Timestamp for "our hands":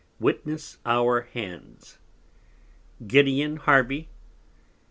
0.83-1.99